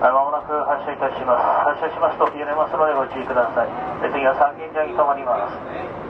[0.00, 1.44] まもなく発車いたします。
[1.64, 3.68] 発車しますと揺れますのでご注意ください。
[4.02, 6.09] で次は三軒茶屋に止まります。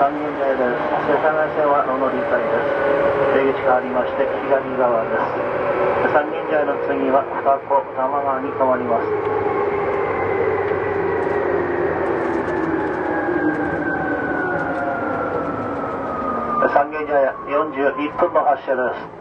[0.00, 0.16] 3人
[0.56, 0.80] です
[1.12, 2.72] 世田谷線は乗りです。
[3.36, 4.24] 出口りまして
[4.80, 6.16] 側です。
[6.16, 7.60] 三人の次は川
[8.40, 8.48] に
[8.80, 9.04] ります。
[16.72, 19.19] 三軒茶屋41分の発車です。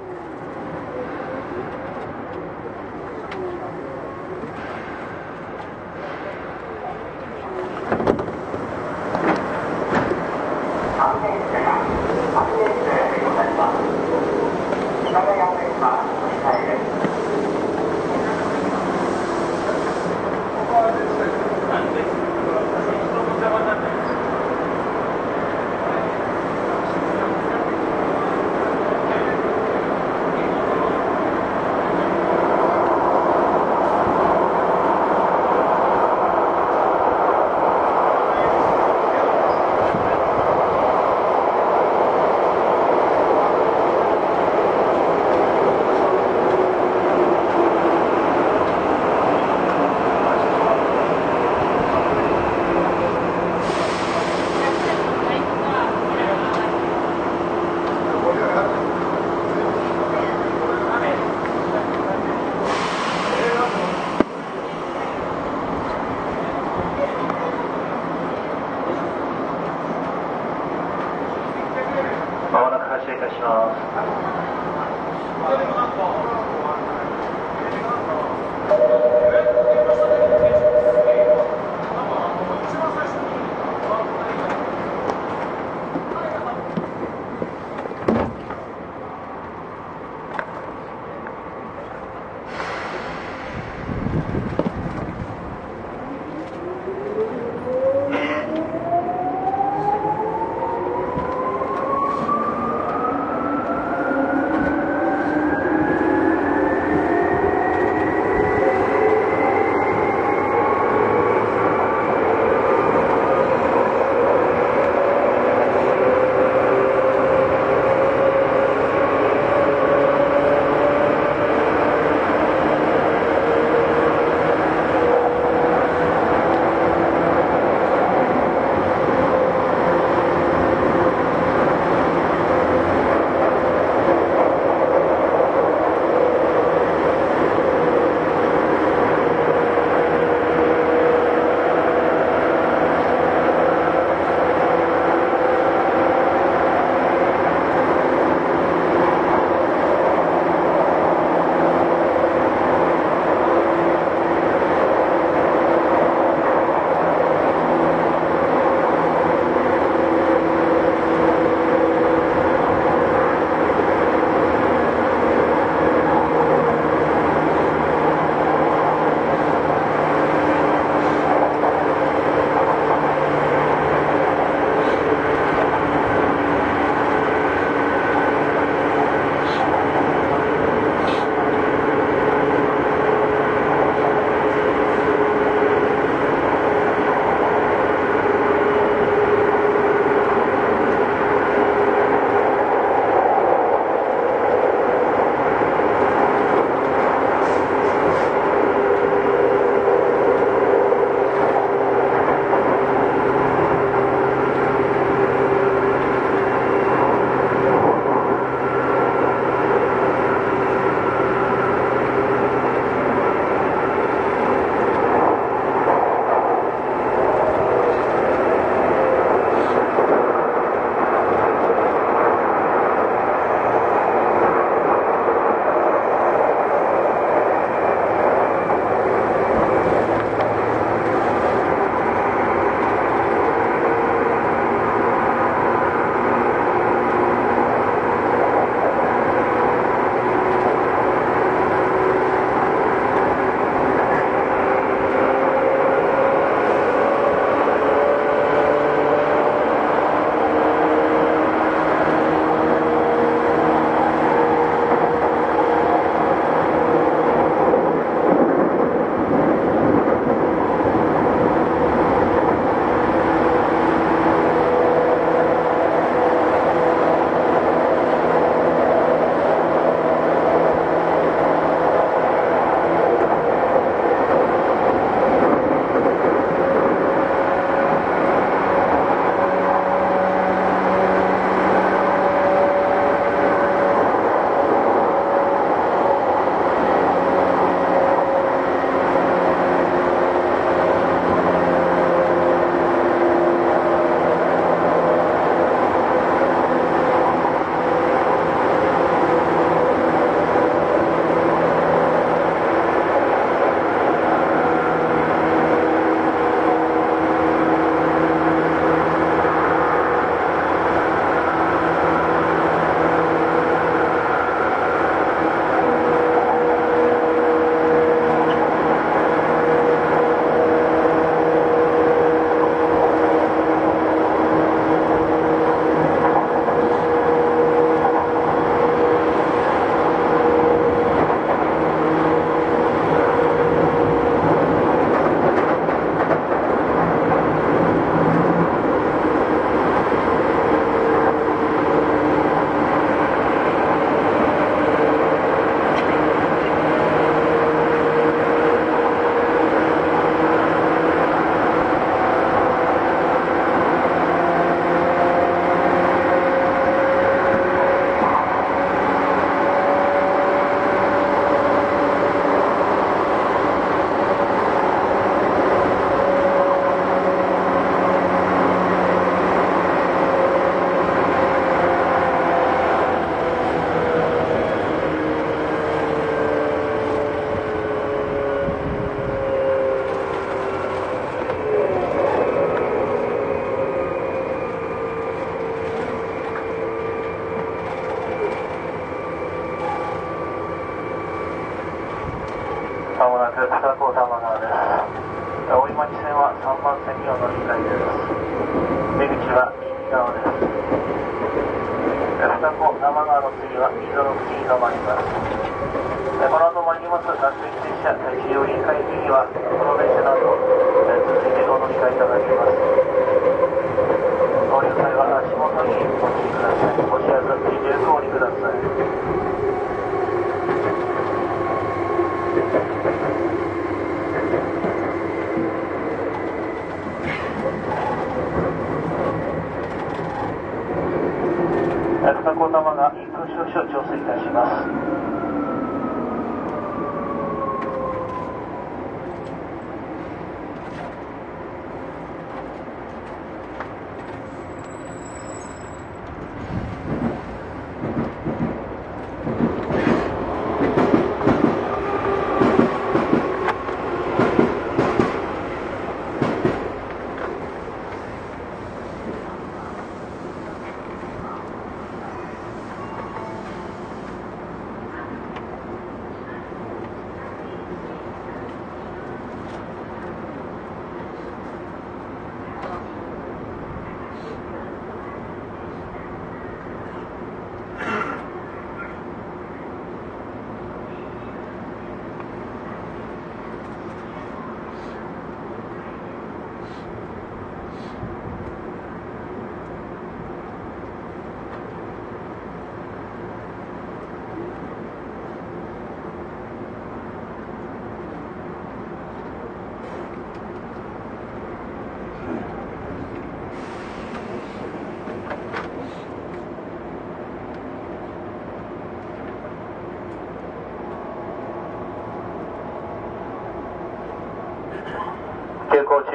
[432.30, 435.49] 高校玉が1分少々調整いたします。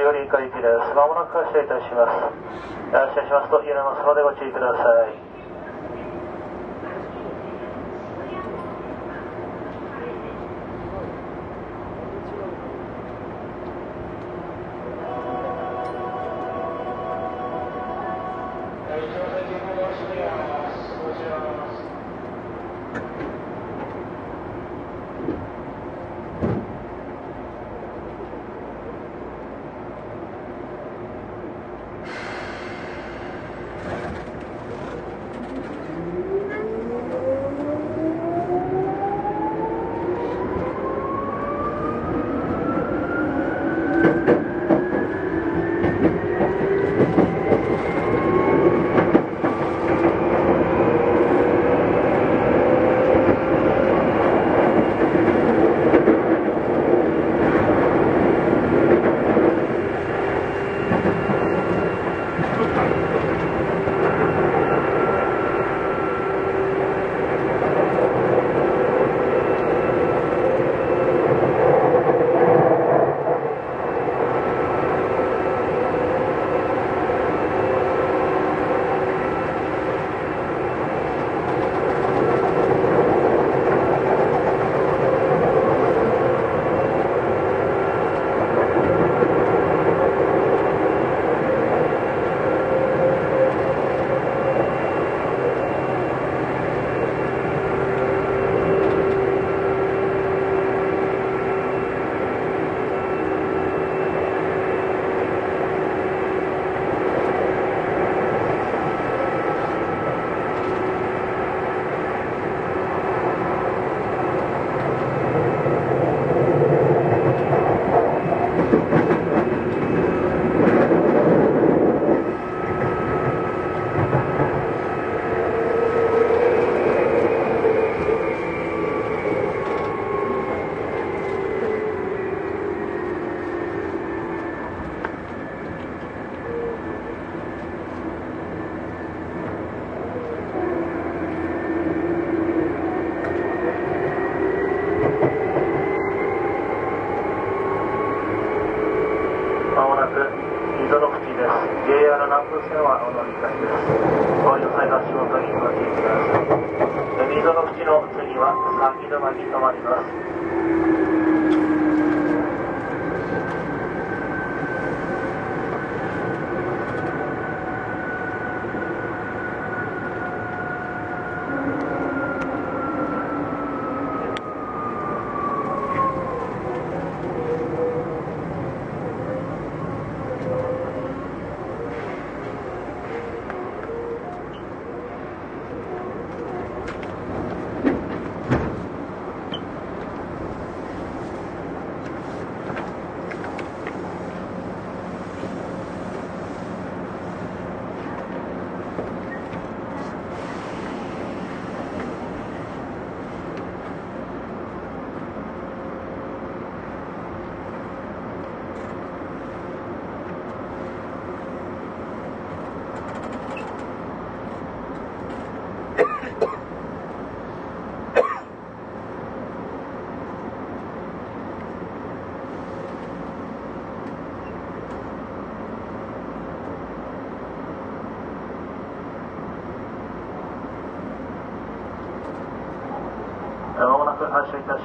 [0.04, 0.92] より以り行きです。
[0.92, 2.12] まもなく発車いたします。
[2.92, 5.33] 発車しますと、家の様でご注意ください。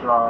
[0.02, 0.30] 是啊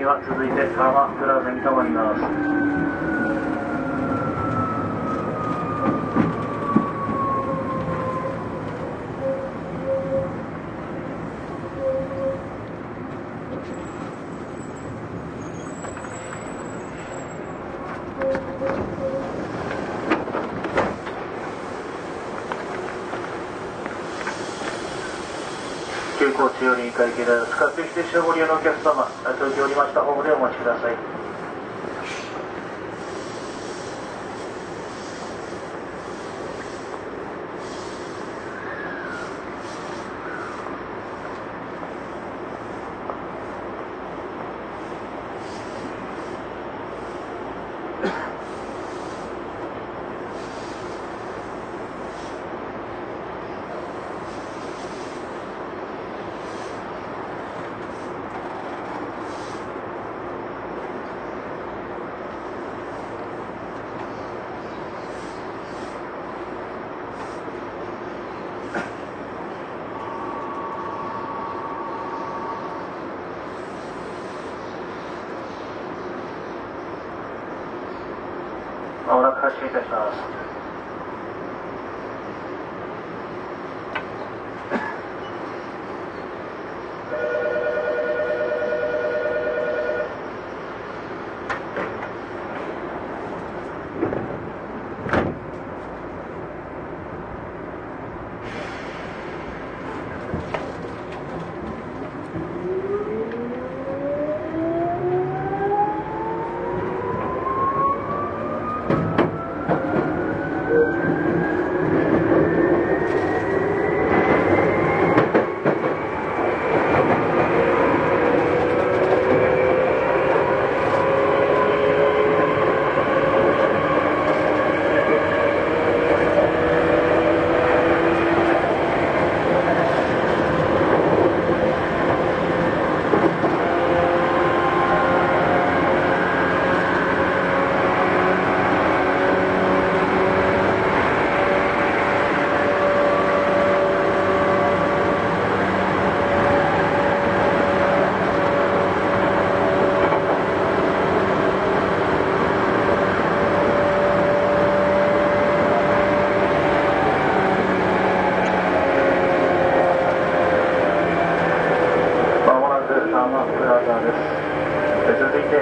[0.00, 2.20] 次は続いて鎌倉線に止まります。
[26.18, 27.52] 急行地より会計です。
[27.68, 29.19] っ駅停止の利用のお客様。
[29.38, 31.20] 先ほどりましたホームでお待ちください。
[79.60, 79.88] see this.
[79.90, 80.39] Uh,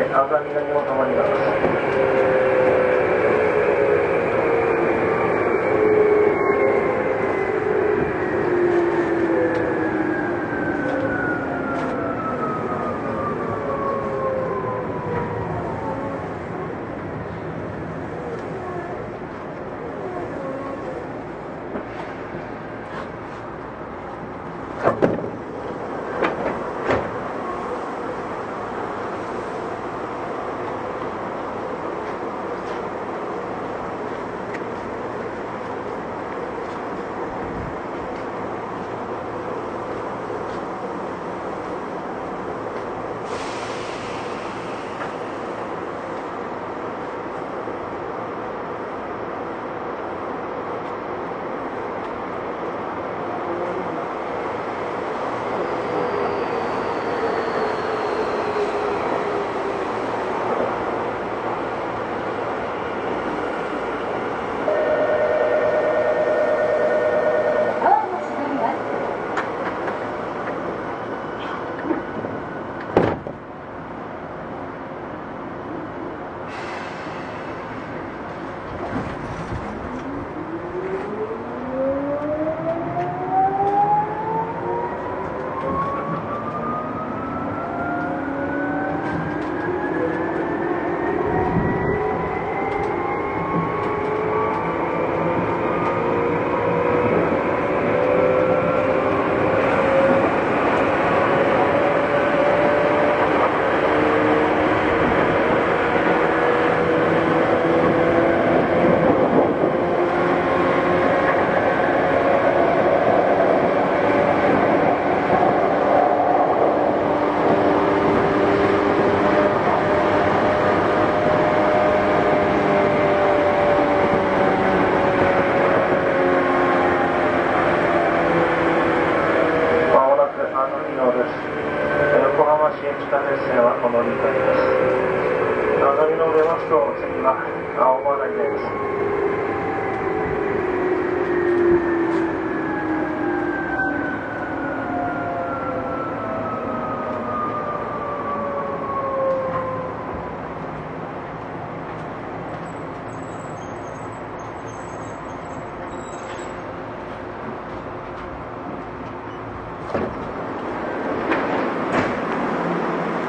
[0.07, 2.38] 赤みが日本の森が。